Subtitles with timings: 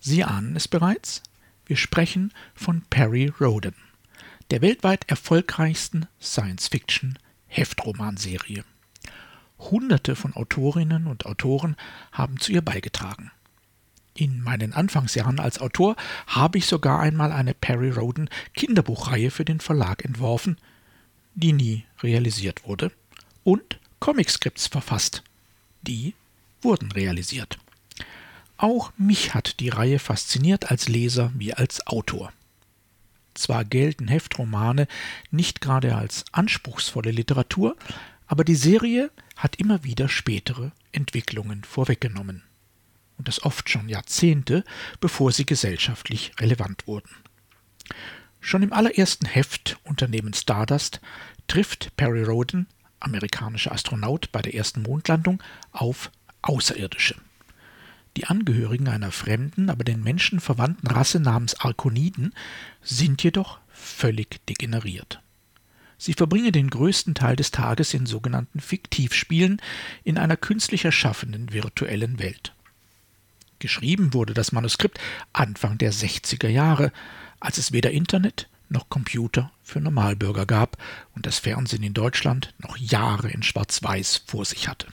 [0.00, 1.22] Sie ahnen es bereits?
[1.66, 3.74] Wir sprechen von Perry Roden,
[4.50, 8.64] der weltweit erfolgreichsten Science-Fiction-Heftromanserie.
[9.70, 11.76] Hunderte von Autorinnen und Autoren
[12.12, 13.30] haben zu ihr beigetragen.
[14.14, 15.96] In meinen Anfangsjahren als Autor
[16.26, 20.58] habe ich sogar einmal eine Perry Roden Kinderbuchreihe für den Verlag entworfen,
[21.34, 22.92] die nie realisiert wurde
[23.42, 25.22] und Comicscripts verfasst.
[25.82, 26.14] Die
[26.60, 27.58] wurden realisiert.
[28.56, 32.32] Auch mich hat die Reihe fasziniert als Leser wie als Autor.
[33.34, 34.86] Zwar gelten Heftromane
[35.30, 37.76] nicht gerade als anspruchsvolle Literatur,
[38.26, 42.42] aber die Serie hat immer wieder spätere Entwicklungen vorweggenommen.
[43.18, 44.64] Und das oft schon Jahrzehnte,
[45.00, 47.10] bevor sie gesellschaftlich relevant wurden.
[48.40, 51.00] Schon im allerersten Heft Unternehmen Stardust
[51.46, 52.66] trifft Perry Roden,
[52.98, 56.10] amerikanischer Astronaut bei der ersten Mondlandung, auf
[56.42, 57.14] Außerirdische.
[58.16, 62.34] Die Angehörigen einer fremden, aber den Menschen verwandten Rasse namens Arkoniden
[62.82, 65.22] sind jedoch völlig degeneriert.
[66.02, 69.62] Sie verbringen den größten Teil des Tages in sogenannten Fiktivspielen
[70.02, 72.54] in einer künstlich erschaffenen virtuellen Welt.
[73.60, 74.98] Geschrieben wurde das Manuskript
[75.32, 76.90] Anfang der 60er Jahre,
[77.38, 80.76] als es weder Internet noch Computer für Normalbürger gab
[81.14, 84.88] und das Fernsehen in Deutschland noch Jahre in Schwarz-Weiß vor sich hatte.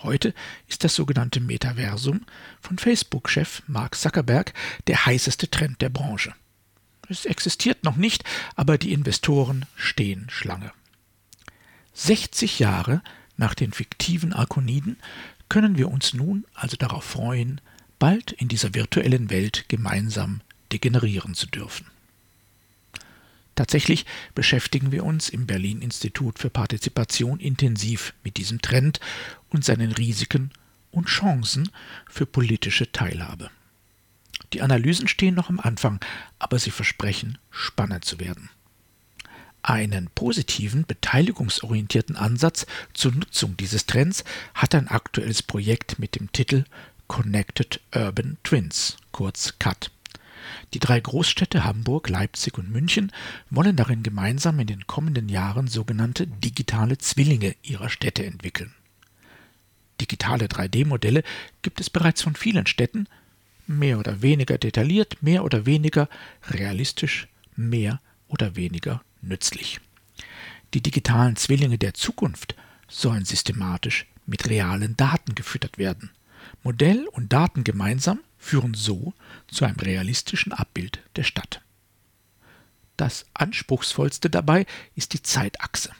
[0.00, 0.34] Heute
[0.68, 2.26] ist das sogenannte Metaversum
[2.60, 4.52] von Facebook-Chef Mark Zuckerberg
[4.88, 6.34] der heißeste Trend der Branche.
[7.08, 8.24] Es existiert noch nicht,
[8.54, 10.72] aber die Investoren stehen Schlange.
[11.94, 13.02] 60 Jahre
[13.36, 14.96] nach den fiktiven Arkoniden
[15.48, 17.60] können wir uns nun also darauf freuen,
[17.98, 20.40] bald in dieser virtuellen Welt gemeinsam
[20.72, 21.86] degenerieren zu dürfen.
[23.54, 29.00] Tatsächlich beschäftigen wir uns im Berlin Institut für Partizipation intensiv mit diesem Trend
[29.48, 30.50] und seinen Risiken
[30.90, 31.70] und Chancen
[32.08, 33.50] für politische Teilhabe.
[34.52, 36.00] Die Analysen stehen noch am Anfang,
[36.38, 38.50] aber sie versprechen spannend zu werden.
[39.62, 44.22] Einen positiven, beteiligungsorientierten Ansatz zur Nutzung dieses Trends
[44.54, 46.64] hat ein aktuelles Projekt mit dem Titel
[47.08, 49.90] Connected Urban Twins, kurz CUT.
[50.74, 53.10] Die drei Großstädte Hamburg, Leipzig und München
[53.50, 58.72] wollen darin gemeinsam in den kommenden Jahren sogenannte digitale Zwillinge ihrer Städte entwickeln.
[60.00, 61.22] Digitale 3D-Modelle
[61.62, 63.08] gibt es bereits von vielen Städten,
[63.66, 66.08] mehr oder weniger detailliert, mehr oder weniger
[66.48, 69.80] realistisch, mehr oder weniger nützlich.
[70.74, 72.54] Die digitalen Zwillinge der Zukunft
[72.88, 76.10] sollen systematisch mit realen Daten gefüttert werden.
[76.62, 79.14] Modell und Daten gemeinsam führen so
[79.48, 81.62] zu einem realistischen Abbild der Stadt.
[82.96, 85.90] Das Anspruchsvollste dabei ist die Zeitachse,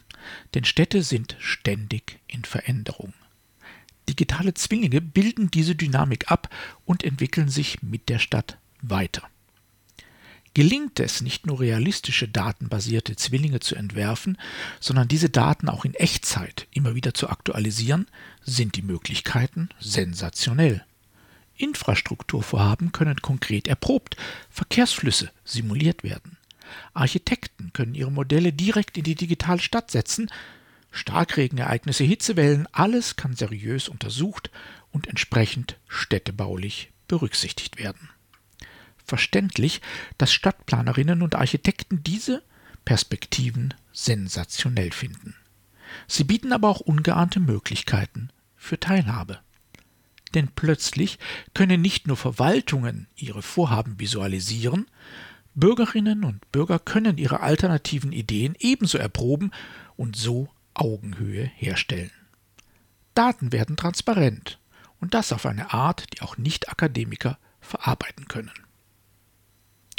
[0.53, 3.13] denn Städte sind ständig in Veränderung.
[4.09, 6.49] Digitale Zwillinge bilden diese Dynamik ab
[6.85, 9.23] und entwickeln sich mit der Stadt weiter.
[10.53, 14.39] Gelingt es, nicht nur realistische datenbasierte Zwillinge zu entwerfen,
[14.79, 18.07] sondern diese Daten auch in Echtzeit immer wieder zu aktualisieren,
[18.41, 20.83] sind die Möglichkeiten sensationell.
[21.57, 24.15] Infrastrukturvorhaben können konkret erprobt,
[24.49, 26.37] Verkehrsflüsse simuliert werden.
[26.93, 30.29] Architekten können ihre Modelle direkt in die digitale Stadt setzen,
[30.91, 34.51] Starkregenereignisse, Hitzewellen, alles kann seriös untersucht
[34.91, 38.09] und entsprechend städtebaulich berücksichtigt werden.
[39.05, 39.81] Verständlich,
[40.17, 42.43] dass Stadtplanerinnen und Architekten diese
[42.83, 45.35] Perspektiven sensationell finden.
[46.07, 49.39] Sie bieten aber auch ungeahnte Möglichkeiten für Teilhabe.
[50.33, 51.19] Denn plötzlich
[51.53, 54.87] können nicht nur Verwaltungen ihre Vorhaben visualisieren,
[55.55, 59.51] Bürgerinnen und Bürger können ihre alternativen Ideen ebenso erproben
[59.95, 62.11] und so Augenhöhe herstellen.
[63.13, 64.59] Daten werden transparent
[64.99, 68.51] und das auf eine Art, die auch Nicht-Akademiker verarbeiten können.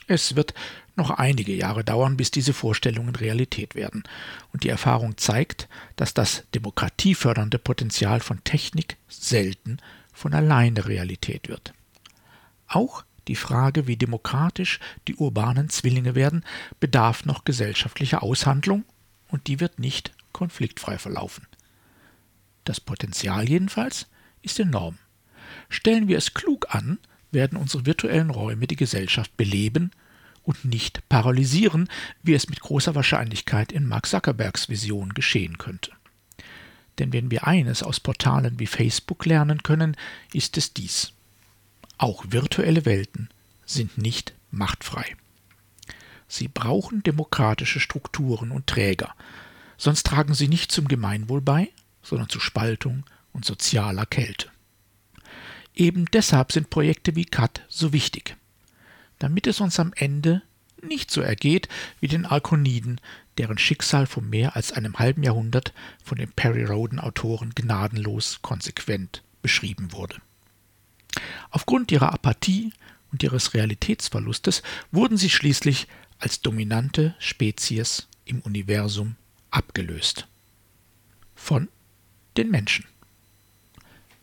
[0.06, 0.54] Es wird
[0.96, 4.04] noch einige Jahre dauern, bis diese Vorstellungen Realität werden,
[4.52, 9.78] und die Erfahrung zeigt, dass das demokratiefördernde Potenzial von Technik selten
[10.12, 11.74] von alleine Realität wird.
[12.66, 16.44] Auch die Frage, wie demokratisch die urbanen Zwillinge werden,
[16.80, 18.84] bedarf noch gesellschaftlicher Aushandlung,
[19.28, 21.46] und die wird nicht konfliktfrei verlaufen.
[22.64, 24.06] Das Potenzial jedenfalls
[24.42, 24.98] ist enorm.
[25.68, 26.98] Stellen wir es klug an,
[27.30, 29.90] werden unsere virtuellen Räume die Gesellschaft beleben
[30.42, 31.88] und nicht paralysieren,
[32.22, 35.92] wie es mit großer Wahrscheinlichkeit in Mark Zuckerbergs Vision geschehen könnte.
[36.98, 39.96] Denn wenn wir eines aus Portalen wie Facebook lernen können,
[40.32, 41.12] ist es dies.
[41.96, 43.28] Auch virtuelle Welten
[43.66, 45.16] sind nicht machtfrei.
[46.28, 49.14] Sie brauchen demokratische Strukturen und Träger,
[49.78, 51.70] sonst tragen sie nicht zum Gemeinwohl bei,
[52.02, 54.48] sondern zu Spaltung und sozialer Kälte.
[55.74, 58.36] Eben deshalb sind Projekte wie CAT so wichtig,
[59.18, 60.42] damit es uns am Ende
[60.82, 61.68] nicht so ergeht
[62.00, 63.00] wie den Alkoniden,
[63.36, 65.72] deren Schicksal vor mehr als einem halben Jahrhundert
[66.02, 70.16] von den Perry Roden Autoren gnadenlos konsequent beschrieben wurde.
[71.50, 72.72] Aufgrund ihrer Apathie
[73.12, 75.86] und ihres Realitätsverlustes wurden sie schließlich
[76.18, 79.16] als dominante Spezies im Universum
[79.50, 80.26] abgelöst.
[81.34, 81.68] Von
[82.36, 82.84] den Menschen.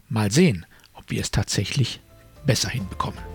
[0.10, 2.00] Mal sehen, ob wir es tatsächlich
[2.46, 3.35] besser hinbekommen.